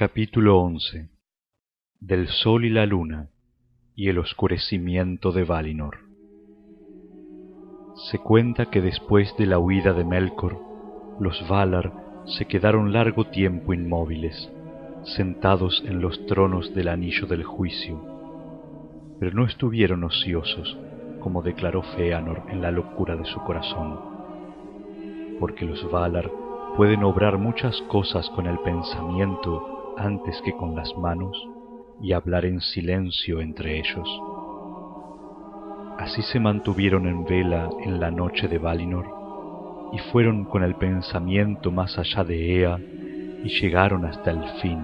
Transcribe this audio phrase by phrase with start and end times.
[0.00, 1.08] Capítulo 11
[1.98, 3.30] Del Sol y la Luna
[3.96, 5.98] y el oscurecimiento de Valinor.
[8.08, 10.56] Se cuenta que después de la huida de Melkor,
[11.18, 11.92] los Valar
[12.26, 14.48] se quedaron largo tiempo inmóviles,
[15.02, 18.00] sentados en los tronos del Anillo del Juicio,
[19.18, 20.78] pero no estuvieron ociosos,
[21.18, 23.98] como declaró Feanor en la locura de su corazón,
[25.40, 26.30] porque los Valar
[26.76, 31.36] pueden obrar muchas cosas con el pensamiento antes que con las manos
[32.00, 34.08] y hablar en silencio entre ellos.
[35.98, 39.06] Así se mantuvieron en vela en la noche de Valinor
[39.92, 42.78] y fueron con el pensamiento más allá de Ea
[43.42, 44.80] y llegaron hasta el fin.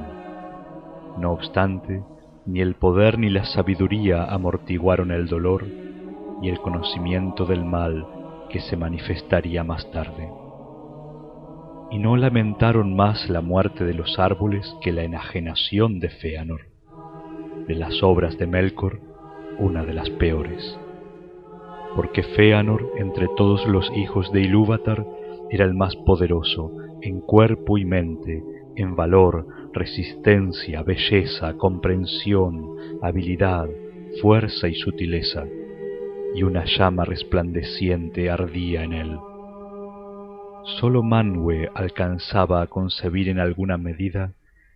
[1.19, 2.03] No obstante,
[2.47, 5.65] ni el poder ni la sabiduría amortiguaron el dolor
[6.43, 8.07] y el conocimiento del mal
[8.51, 10.29] que se manifestaría más tarde
[11.95, 16.63] y no lamentaron más la muerte de los árboles que la enajenación de Feanor.
[17.69, 18.99] De las obras de Melkor,
[19.61, 20.77] una de las peores.
[21.95, 25.07] Porque Feanor, entre todos los hijos de Ilúvatar,
[25.51, 28.43] era el más poderoso en cuerpo y mente,
[28.75, 32.71] en valor, resistencia, belleza, comprensión,
[33.03, 33.69] habilidad,
[34.21, 35.45] fuerza y sutileza,
[36.35, 39.17] y una llama resplandeciente ardía en él
[40.65, 44.33] Sólo Manwë alcanzaba a concebir en alguna medida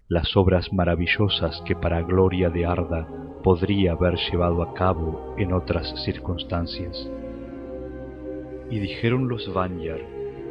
[0.06, 3.08] las obras maravillosas que para gloria de Arda
[3.42, 7.11] podría haber llevado a cabo en otras circunstancias.
[8.70, 10.00] Y dijeron los Vanyar,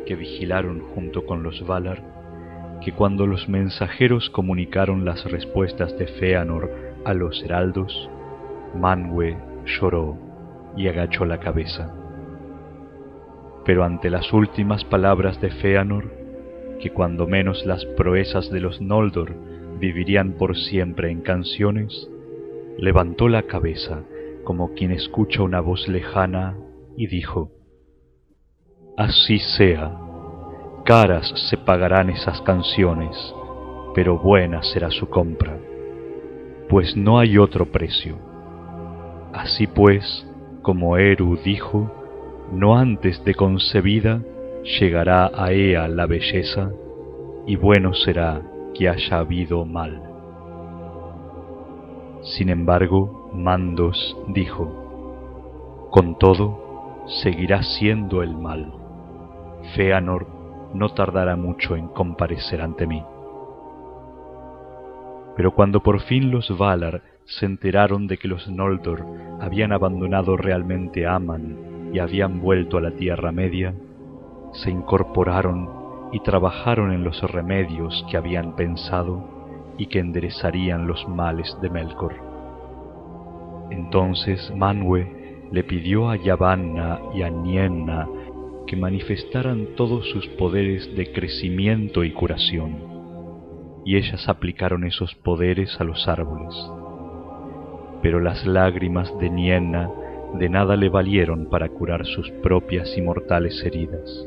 [0.07, 2.01] que vigilaron junto con los Valar,
[2.83, 6.71] que cuando los mensajeros comunicaron las respuestas de Feanor
[7.05, 8.09] a los heraldos,
[8.75, 10.17] Manwë lloró
[10.75, 12.06] y agachó la cabeza
[13.67, 16.09] pero ante las últimas palabras de Feanor,
[16.79, 19.35] que cuando menos las proezas de los Noldor
[19.77, 22.09] vivirían por siempre en canciones,
[22.77, 24.03] levantó la cabeza
[24.45, 26.55] como quien escucha una voz lejana
[26.95, 27.51] y dijo,
[28.95, 29.93] Así sea,
[30.85, 33.17] caras se pagarán esas canciones,
[33.93, 35.57] pero buena será su compra,
[36.69, 38.17] pues no hay otro precio.
[39.33, 40.25] Así pues,
[40.61, 42.06] como Eru dijo,
[42.51, 44.21] no antes de concebida
[44.79, 46.71] llegará a ella la belleza,
[47.45, 48.41] y bueno será
[48.73, 50.01] que haya habido mal.
[52.21, 58.73] Sin embargo, Mandos dijo, con todo, seguirá siendo el mal.
[59.75, 60.27] Feanor
[60.73, 63.03] no tardará mucho en comparecer ante mí.
[65.35, 69.05] Pero cuando por fin los Valar se enteraron de que los Noldor
[69.39, 73.73] habían abandonado realmente Aman habían vuelto a la Tierra Media,
[74.53, 75.69] se incorporaron
[76.11, 82.15] y trabajaron en los remedios que habían pensado y que enderezarían los males de Melkor.
[83.69, 88.07] Entonces Manwë le pidió a Yavanna y a Nienna
[88.65, 92.75] que manifestaran todos sus poderes de crecimiento y curación,
[93.85, 96.53] y ellas aplicaron esos poderes a los árboles.
[98.01, 99.89] Pero las lágrimas de Nienna
[100.33, 104.25] de nada le valieron para curar sus propias y mortales heridas.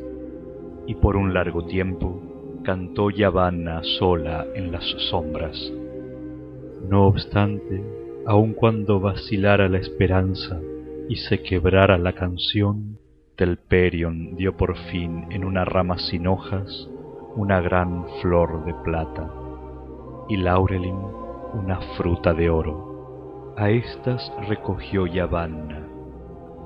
[0.87, 2.21] Y por un largo tiempo
[2.65, 5.73] cantó Yavanna sola en las sombras.
[6.89, 7.83] No obstante,
[8.27, 10.61] aun cuando vacilara la esperanza
[11.09, 12.99] y se quebrara la canción,
[13.37, 16.89] Telperion dio por fin en una rama sin hojas
[17.37, 19.31] una gran flor de plata,
[20.29, 20.97] y Laurelin
[21.55, 23.55] una fruta de oro.
[23.57, 25.87] A estas recogió Yavanna,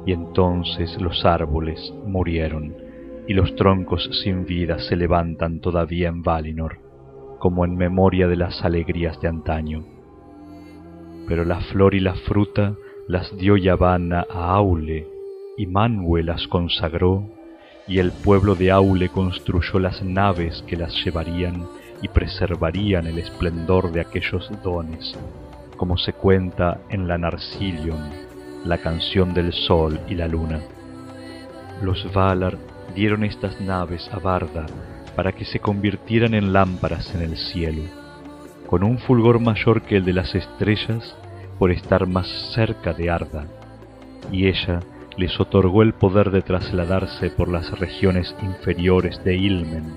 [0.07, 2.75] y entonces los árboles murieron,
[3.27, 6.79] y los troncos sin vida se levantan todavía en Valinor,
[7.39, 9.85] como en memoria de las alegrías de antaño.
[11.27, 12.75] Pero la flor y la fruta
[13.09, 15.07] las dio Yavanna a Aule,
[15.57, 17.31] y Manwë las consagró,
[17.87, 21.67] y el pueblo de Aule construyó las naves que las llevarían
[22.03, 25.19] y preservarían el esplendor de aquellos dones,
[25.77, 28.24] como se cuenta en la Narcilion
[28.65, 30.61] la canción del sol y la luna.
[31.83, 32.57] Los Valar
[32.95, 34.67] dieron estas naves a Barda
[35.15, 37.83] para que se convirtieran en lámparas en el cielo,
[38.67, 41.15] con un fulgor mayor que el de las estrellas
[41.59, 43.47] por estar más cerca de Arda,
[44.33, 44.81] y ella
[45.17, 49.95] les otorgó el poder de trasladarse por las regiones inferiores de Ilmen,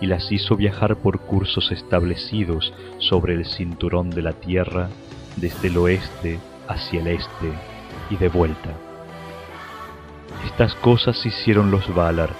[0.00, 4.88] y las hizo viajar por cursos establecidos sobre el cinturón de la tierra
[5.36, 7.79] desde el oeste hacia el este
[8.10, 8.70] y de vuelta.
[10.44, 12.30] Estas cosas hicieron los Valar,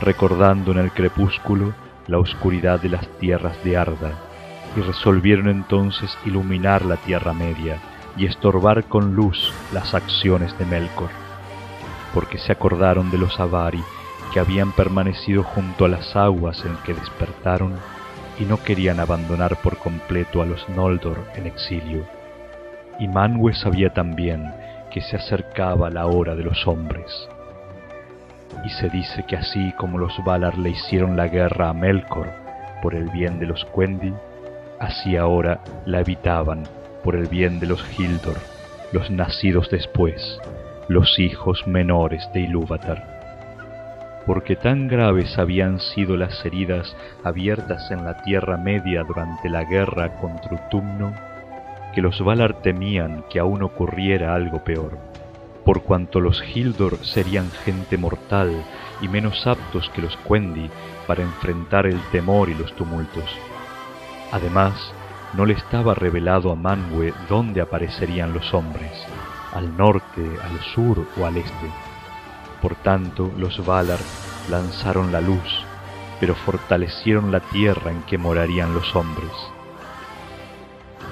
[0.00, 1.72] recordando en el crepúsculo
[2.06, 4.12] la oscuridad de las tierras de Arda,
[4.76, 7.78] y resolvieron entonces iluminar la Tierra Media
[8.16, 11.10] y estorbar con luz las acciones de Melkor,
[12.14, 13.82] porque se acordaron de los Avari
[14.32, 17.74] que habían permanecido junto a las aguas en que despertaron
[18.38, 22.06] y no querían abandonar por completo a los Noldor en exilio.
[22.98, 24.52] Y Manwë sabía también
[24.90, 27.28] que se acercaba la hora de los hombres.
[28.64, 32.28] Y se dice que así como los Valar le hicieron la guerra a Melkor
[32.82, 34.12] por el bien de los Quendi,
[34.78, 36.64] así ahora la evitaban
[37.04, 38.36] por el bien de los Hildor,
[38.92, 40.38] los nacidos después,
[40.88, 43.20] los hijos menores de Ilúvatar
[44.26, 46.94] porque tan graves habían sido las heridas
[47.24, 51.12] abiertas en la Tierra Media durante la guerra contra Utumno,
[51.94, 54.98] que los Valar temían que aún ocurriera algo peor,
[55.64, 58.64] por cuanto los Hildor serían gente mortal
[59.00, 60.70] y menos aptos que los Quendi
[61.06, 63.28] para enfrentar el temor y los tumultos.
[64.32, 64.74] Además,
[65.34, 68.92] no le estaba revelado a Manwë dónde aparecerían los hombres,
[69.52, 71.90] al norte, al sur o al este
[72.60, 73.98] por tanto, los Valar
[74.50, 75.64] lanzaron la luz,
[76.18, 79.30] pero fortalecieron la tierra en que morarían los hombres.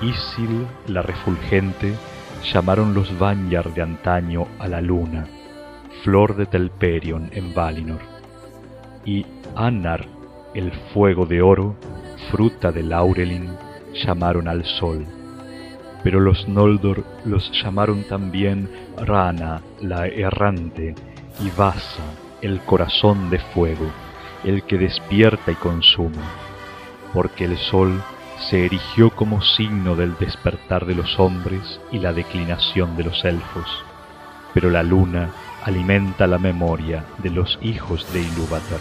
[0.02, 1.92] Isil, la refulgente,
[2.52, 5.26] llamaron los Vanyar de antaño a la luna,
[6.04, 8.00] flor de Telperion en Valinor,
[9.04, 10.06] y Annar,
[10.54, 11.74] el fuego de oro,
[12.30, 13.50] fruta de Laurelin,
[14.04, 15.04] llamaron al sol.
[16.04, 20.94] Pero los Noldor los llamaron también Rana, la errante,
[21.40, 22.04] y Vasa,
[22.40, 23.90] el corazón de fuego,
[24.44, 26.22] el que despierta y consume,
[27.12, 28.00] porque el sol
[28.40, 33.85] se erigió como signo del despertar de los hombres y la declinación de los elfos,
[34.55, 35.31] pero la luna
[35.64, 38.81] alimenta la memoria de los hijos de Ilúvatar.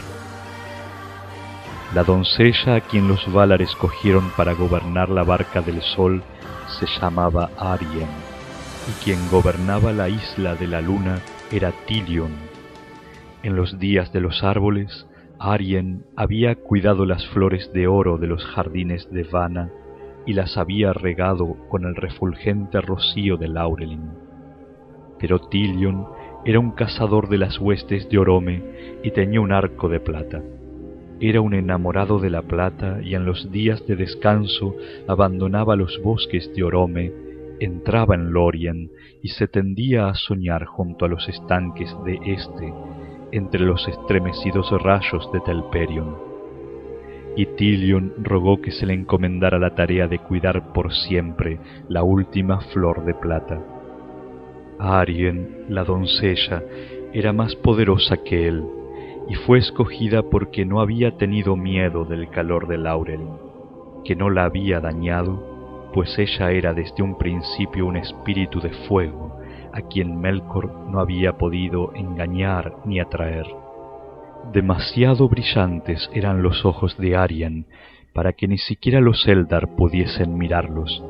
[1.93, 6.23] La doncella a quien los Valar escogieron para gobernar la barca del sol
[6.79, 8.09] se llamaba Arien,
[8.89, 11.19] y quien gobernaba la isla de la luna
[11.51, 12.31] era Tilion.
[13.41, 15.05] En los días de los árboles,
[15.39, 19.71] Arien había cuidado las flores de oro de los jardines de Vana
[20.25, 24.09] y las había regado con el refulgente rocío de Laurelin.
[25.19, 26.05] Pero Tilion
[26.45, 28.63] era un cazador de las huestes de Orome
[29.03, 30.41] y tenía un arco de plata.
[31.19, 34.75] Era un enamorado de la plata y en los días de descanso
[35.07, 37.27] abandonaba los bosques de Orome
[37.59, 38.91] entraba en Lorien
[39.21, 42.73] y se tendía a soñar junto a los estanques de este,
[43.31, 46.15] entre los estremecidos rayos de Telperion.
[47.35, 52.61] Y Tilion rogó que se le encomendara la tarea de cuidar por siempre la última
[52.61, 53.61] flor de plata.
[54.79, 56.63] Arien, la doncella,
[57.13, 58.63] era más poderosa que él,
[59.29, 63.21] y fue escogida porque no había tenido miedo del calor del laurel,
[64.03, 65.57] que no la había dañado
[65.93, 69.36] pues ella era desde un principio un espíritu de fuego,
[69.73, 73.45] a quien Melkor no había podido engañar ni atraer.
[74.51, 77.65] Demasiado brillantes eran los ojos de Arien
[78.13, 81.03] para que ni siquiera los Eldar pudiesen mirarlos,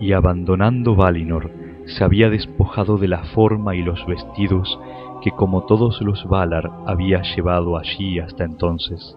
[0.00, 1.50] y abandonando Valinor,
[1.86, 4.78] se había despojado de la forma y los vestidos
[5.22, 9.16] que como todos los Valar había llevado allí hasta entonces,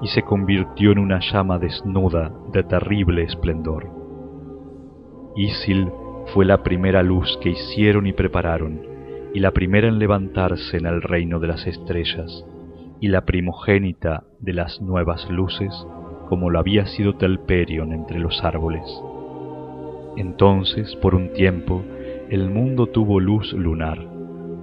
[0.00, 3.90] y se convirtió en una llama desnuda de terrible esplendor.
[5.36, 5.90] Isil
[6.32, 8.80] fue la primera luz que hicieron y prepararon,
[9.34, 12.44] y la primera en levantarse en el reino de las estrellas,
[13.00, 15.86] y la primogénita de las nuevas luces,
[16.28, 18.82] como lo había sido Telperion entre los árboles.
[20.16, 21.82] Entonces, por un tiempo,
[22.30, 23.98] el mundo tuvo luz lunar,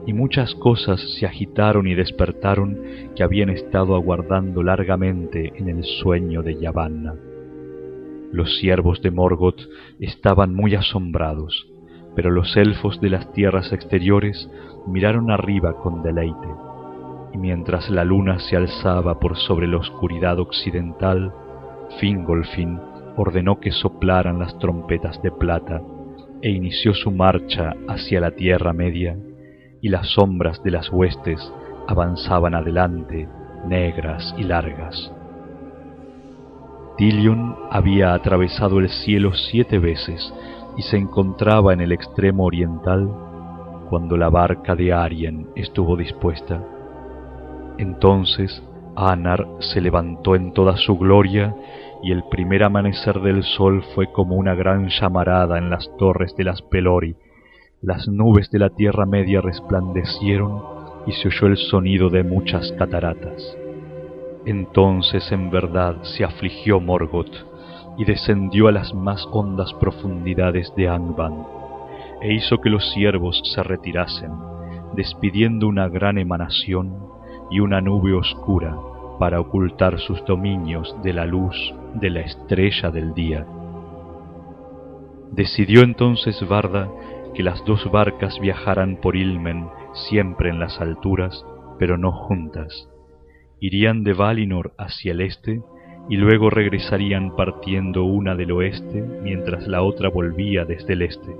[0.07, 2.79] y muchas cosas se agitaron y despertaron
[3.15, 7.28] que habían estado aguardando largamente en el sueño de Yavanna.
[8.31, 9.61] Los siervos de Morgoth
[9.99, 11.67] estaban muy asombrados,
[12.15, 14.49] pero los elfos de las tierras exteriores
[14.87, 16.47] miraron arriba con deleite,
[17.33, 21.33] y mientras la luna se alzaba por sobre la oscuridad occidental,
[21.99, 22.79] Fingolfin
[23.17, 25.81] ordenó que soplaran las trompetas de plata
[26.41, 29.17] e inició su marcha hacia la Tierra Media,
[29.81, 31.39] y las sombras de las huestes
[31.87, 33.27] avanzaban adelante,
[33.65, 35.11] negras y largas.
[36.99, 40.33] Tilion había atravesado el cielo siete veces
[40.75, 43.09] y se encontraba en el extremo oriental
[43.89, 46.61] cuando la barca de Arien estuvo dispuesta.
[47.77, 48.61] Entonces
[48.97, 51.55] Anar se levantó en toda su gloria
[52.03, 56.43] y el primer amanecer del sol fue como una gran llamarada en las torres de
[56.43, 57.15] las Pelori.
[57.81, 60.61] Las nubes de la Tierra Media resplandecieron
[61.07, 63.68] y se oyó el sonido de muchas cataratas.
[64.45, 67.49] Entonces en verdad se afligió Morgoth,
[67.97, 71.45] y descendió a las más hondas profundidades de Angband,
[72.21, 74.31] e hizo que los ciervos se retirasen,
[74.95, 76.95] despidiendo una gran emanación
[77.51, 78.77] y una nube oscura
[79.19, 83.45] para ocultar sus dominios de la luz de la estrella del día.
[85.31, 86.89] Decidió entonces Varda
[87.33, 91.45] que las dos barcas viajaran por Ilmen siempre en las alturas,
[91.77, 92.89] pero no juntas.
[93.61, 95.61] Irían de Valinor hacia el este
[96.09, 101.35] y luego regresarían partiendo una del oeste mientras la otra volvía desde el este.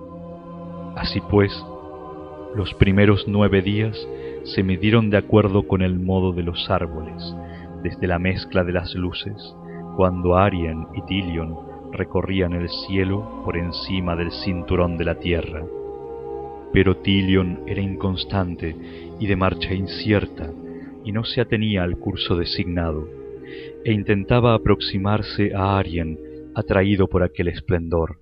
[0.95, 1.51] Así pues,
[2.55, 3.97] los primeros nueve días
[4.43, 7.35] se midieron de acuerdo con el modo de los árboles,
[7.83, 9.55] desde la mezcla de las luces,
[9.95, 11.55] cuando Arien y Tilion
[11.91, 15.63] recorrían el cielo por encima del cinturón de la tierra.
[16.73, 18.75] Pero Tilion era inconstante
[19.19, 20.51] y de marcha incierta,
[21.03, 23.07] y no se atenía al curso designado,
[23.83, 26.19] e intentaba aproximarse a Arien
[26.55, 28.19] atraído por aquel esplendor,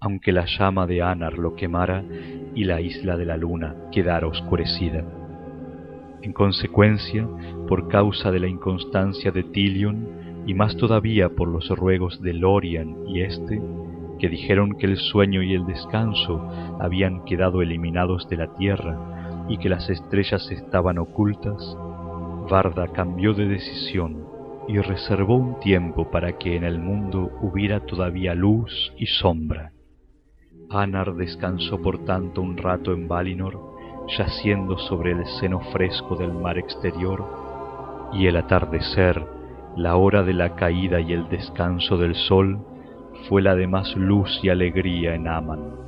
[0.00, 2.04] aunque la llama de Anar lo quemara
[2.54, 5.04] y la isla de la luna quedara oscurecida.
[6.22, 7.28] En consecuencia,
[7.68, 12.96] por causa de la inconstancia de Tilion, y más todavía por los ruegos de Lorian
[13.08, 13.60] y éste,
[14.18, 16.40] que dijeron que el sueño y el descanso
[16.80, 21.76] habían quedado eliminados de la tierra y que las estrellas estaban ocultas,
[22.48, 24.24] Varda cambió de decisión
[24.68, 29.72] y reservó un tiempo para que en el mundo hubiera todavía luz y sombra.
[30.70, 33.60] Anar descansó por tanto un rato en Valinor,
[34.16, 37.24] yaciendo sobre el seno fresco del mar exterior,
[38.12, 39.24] y el atardecer,
[39.76, 42.60] la hora de la caída y el descanso del sol,
[43.28, 45.85] fue la de más luz y alegría en Aman.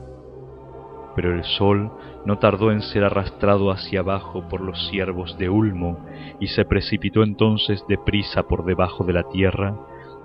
[1.18, 1.90] Pero el sol
[2.26, 5.98] no tardó en ser arrastrado hacia abajo por los ciervos de Ulmo,
[6.38, 9.76] y se precipitó entonces deprisa por debajo de la tierra,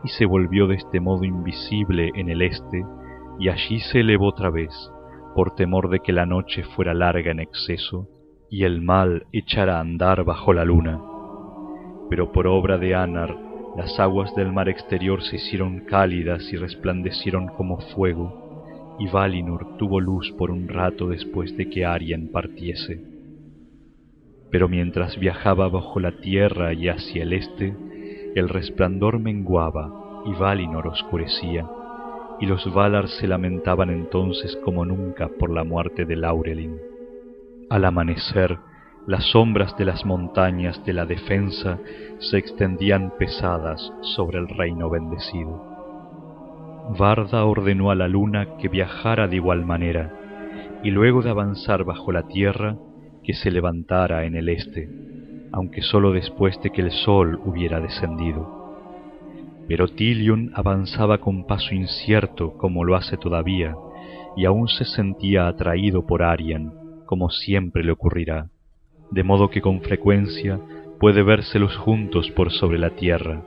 [0.04, 2.86] y se volvió de este modo invisible en el este,
[3.40, 4.70] y allí se elevó otra vez,
[5.34, 8.08] por temor de que la noche fuera larga en exceso
[8.52, 11.02] y el mal echara a andar bajo la luna.
[12.08, 13.36] Pero por obra de Anar,
[13.76, 18.43] las aguas del mar exterior se hicieron cálidas y resplandecieron como fuego,
[19.00, 23.02] y Valinor tuvo luz por un rato después de que Arien partiese.
[24.52, 27.76] Pero mientras viajaba bajo la tierra y hacia el este,
[28.36, 31.68] el resplandor menguaba y Valinor oscurecía
[32.40, 36.78] y los Valar se lamentaban entonces como nunca por la muerte de Laurelin.
[37.70, 38.58] Al amanecer,
[39.08, 41.80] las sombras de las montañas de la defensa
[42.20, 45.73] se extendían pesadas sobre el reino bendecido.
[46.90, 50.12] Varda ordenó a la luna que viajara de igual manera,
[50.84, 52.76] y luego de avanzar bajo la tierra,
[53.24, 54.90] que se levantara en el este,
[55.52, 58.64] aunque sólo después de que el sol hubiera descendido.
[59.68, 63.76] Pero Tilion avanzaba con paso incierto como lo hace todavía,
[64.36, 66.74] y aún se sentía atraído por Arian,
[67.06, 68.50] como siempre le ocurrirá,
[69.12, 70.60] de modo que con frecuencia
[71.00, 73.42] puede vérselos juntos por sobre la tierra,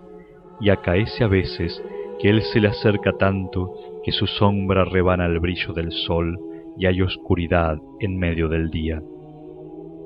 [0.61, 1.83] y acaece a veces
[2.21, 3.73] que él se le acerca tanto
[4.05, 6.39] que su sombra rebana el brillo del sol
[6.79, 9.03] y hay oscuridad en medio del día.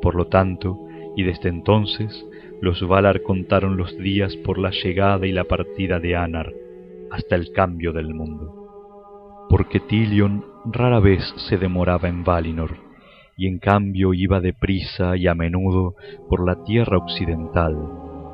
[0.01, 0.79] Por lo tanto,
[1.17, 2.27] y desde entonces,
[2.61, 6.53] los Valar contaron los días por la llegada y la partida de Anar
[7.11, 9.47] hasta el cambio del mundo.
[9.49, 12.77] Porque Tilion rara vez se demoraba en Valinor,
[13.37, 15.95] y en cambio iba deprisa y a menudo
[16.29, 17.75] por la tierra occidental,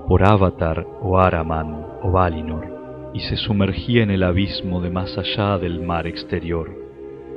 [0.08, 2.75] por Avatar o Araman o Valinor,
[3.14, 6.70] y se sumergía en el abismo de más allá del mar exterior,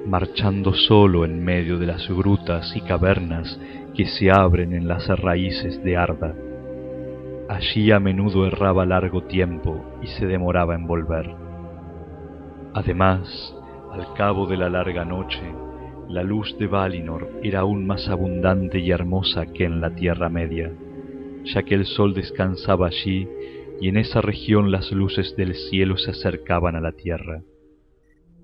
[0.06, 3.60] marchando solo en medio de las grutas y cavernas
[3.96, 6.36] que se abren en las raíces de Arda
[7.50, 11.34] Allí a menudo erraba largo tiempo y se demoraba en volver.
[12.76, 13.56] Además,
[13.92, 15.42] al cabo de la larga noche,
[16.10, 20.72] la luz de Valinor era aún más abundante y hermosa que en la Tierra Media,
[21.46, 23.28] ya que el sol descansaba allí
[23.82, 27.42] y en esa región las luces del cielo se acercaban a la tierra.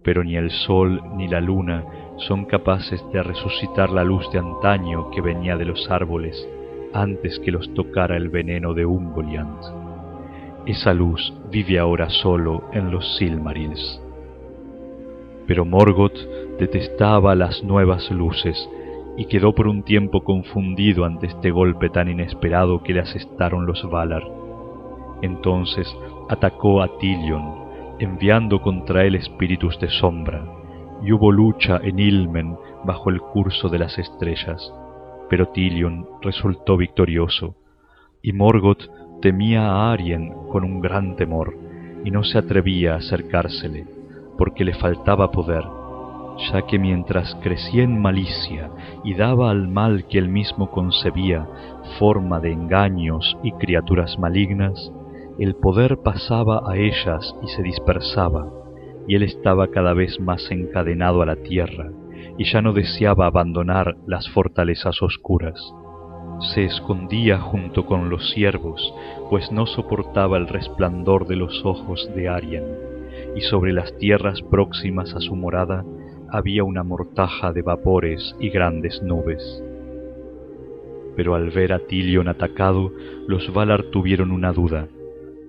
[0.03, 1.83] Pero ni el sol ni la luna
[2.17, 6.47] son capaces de resucitar la luz de antaño que venía de los árboles
[6.93, 9.61] antes que los tocara el veneno de Ungoliant.
[10.65, 14.01] Esa luz vive ahora solo en los Silmarils.
[15.45, 16.17] Pero Morgoth
[16.57, 18.69] detestaba las nuevas luces
[19.17, 23.87] y quedó por un tiempo confundido ante este golpe tan inesperado que le asestaron los
[23.89, 24.44] Valar.
[25.21, 25.87] Entonces
[26.29, 27.65] atacó a Tilion,
[27.99, 30.45] enviando contra él espíritus de sombra,
[31.03, 34.73] y hubo lucha en Ilmen bajo el curso de las estrellas.
[35.29, 37.55] Pero Tilion resultó victorioso,
[38.21, 38.89] y Morgoth
[39.21, 41.55] temía a Arien con un gran temor,
[42.03, 43.85] y no se atrevía a acercársele,
[44.37, 45.63] porque le faltaba poder,
[46.51, 48.69] ya que mientras crecía en malicia
[49.03, 51.47] y daba al mal que él mismo concebía
[51.97, 54.91] forma de engaños y criaturas malignas,
[55.43, 58.47] el poder pasaba a ellas y se dispersaba,
[59.07, 61.91] y él estaba cada vez más encadenado a la tierra,
[62.37, 65.59] y ya no deseaba abandonar las fortalezas oscuras.
[66.53, 68.93] Se escondía junto con los ciervos,
[69.29, 72.65] pues no soportaba el resplandor de los ojos de Arian,
[73.35, 75.83] y sobre las tierras próximas a su morada
[76.29, 79.63] había una mortaja de vapores y grandes nubes.
[81.15, 82.91] Pero al ver a Tilion atacado,
[83.27, 84.89] los Valar tuvieron una duda,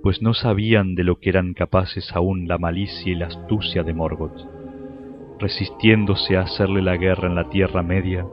[0.07, 3.93] pues no sabían de lo que eran capaces aún la malicia y la astucia de
[3.93, 4.39] Morgoth.
[5.41, 8.25] Resistiéndose a hacerle la guerra en la Tierra Media,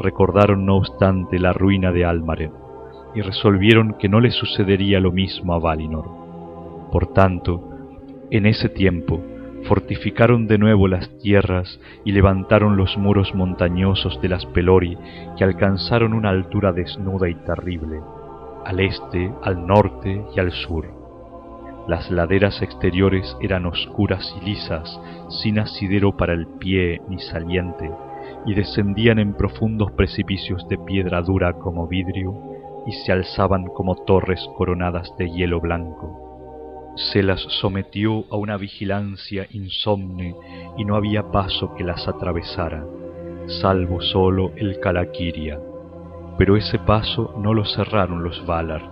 [0.00, 2.50] recordaron no obstante la ruina de Almaren
[3.14, 6.10] y resolvieron que no le sucedería lo mismo a Valinor.
[6.90, 7.70] Por tanto,
[8.32, 9.22] en ese tiempo,
[9.68, 14.98] fortificaron de nuevo las tierras y levantaron los muros montañosos de las Pelori
[15.38, 18.00] que alcanzaron una altura desnuda y terrible,
[18.64, 21.01] al este, al norte y al sur.
[21.88, 27.90] Las laderas exteriores eran oscuras y lisas, sin asidero para el pie ni saliente,
[28.46, 32.34] y descendían en profundos precipicios de piedra dura como vidrio,
[32.86, 36.22] y se alzaban como torres coronadas de hielo blanco
[36.94, 40.34] se las sometió a una vigilancia insomne
[40.76, 42.84] y no había paso que las atravesara,
[43.46, 45.58] salvo solo el Calaquiria.
[46.36, 48.82] Pero ese paso no lo cerraron los Valar,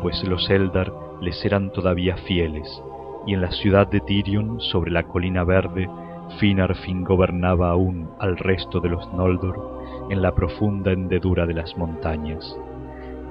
[0.00, 2.82] pues los Eldar les eran todavía fieles,
[3.26, 5.88] y en la ciudad de Tirion, sobre la colina verde,
[6.38, 12.56] Finarfin gobernaba aún al resto de los Noldor en la profunda hendedura de las montañas,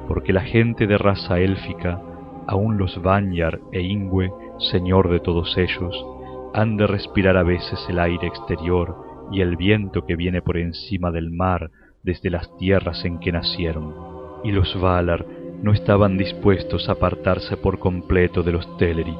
[0.08, 2.02] porque la gente de raza élfica
[2.48, 4.32] aun los Vanyar e Ingwe,
[4.72, 6.06] señor de todos ellos,
[6.54, 8.96] han de respirar a veces el aire exterior
[9.32, 11.72] y el viento que viene por encima del mar
[12.04, 13.96] desde las tierras en que nacieron.
[14.44, 15.26] Y los Valar
[15.64, 19.16] no estaban dispuestos a apartarse por completo de los Teleri.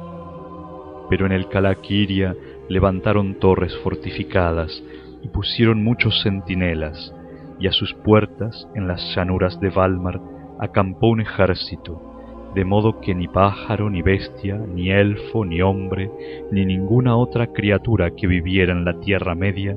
[1.08, 2.36] Pero en el Calaquiria
[2.68, 4.84] levantaron torres fortificadas
[5.22, 7.14] y pusieron muchos centinelas,
[7.58, 10.20] y a sus puertas, en las llanuras de Valmar,
[10.60, 16.10] acampó un ejército, de modo que ni pájaro, ni bestia, ni elfo, ni hombre,
[16.52, 19.76] ni ninguna otra criatura que viviera en la Tierra Media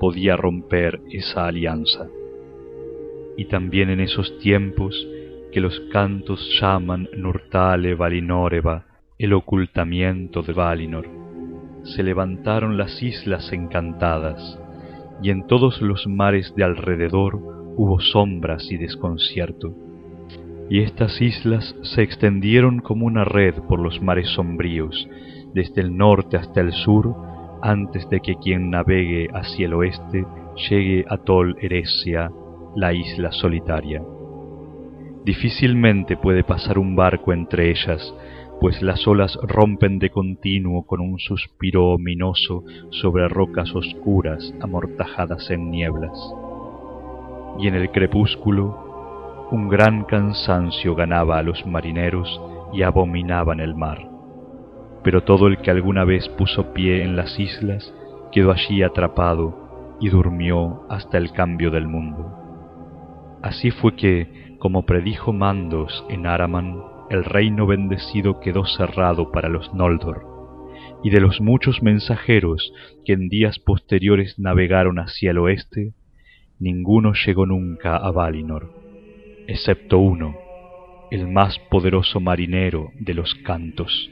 [0.00, 2.08] podía romper esa alianza.
[3.36, 5.06] Y también en esos tiempos
[5.52, 8.84] que los cantos llaman Nurtale Valinoreva,
[9.18, 11.08] el ocultamiento de Valinor,
[11.82, 14.58] se levantaron las islas encantadas,
[15.22, 17.34] y en todos los mares de alrededor
[17.76, 19.74] hubo sombras y desconcierto
[20.70, 25.08] y estas islas se extendieron como una red por los mares sombríos,
[25.54, 27.14] desde el norte hasta el sur,
[27.62, 30.26] antes de que quien navegue hacia el oeste
[30.68, 32.30] llegue a Tol Eresia,
[32.76, 34.02] la isla solitaria.
[35.28, 38.14] Difícilmente puede pasar un barco entre ellas,
[38.62, 45.70] pues las olas rompen de continuo con un suspiro ominoso sobre rocas oscuras amortajadas en
[45.70, 46.18] nieblas.
[47.58, 52.40] Y en el crepúsculo un gran cansancio ganaba a los marineros
[52.72, 54.08] y abominaban el mar.
[55.04, 57.92] Pero todo el que alguna vez puso pie en las islas
[58.32, 62.34] quedó allí atrapado y durmió hasta el cambio del mundo.
[63.42, 69.72] Así fue que, como predijo Mandos en Araman, el reino bendecido quedó cerrado para los
[69.74, 70.24] Noldor,
[71.02, 72.72] y de los muchos mensajeros
[73.04, 75.92] que en días posteriores navegaron hacia el oeste,
[76.58, 78.88] ninguno llegó nunca a Valinor
[79.48, 80.36] excepto uno,
[81.10, 84.10] el más poderoso marinero de los cantos.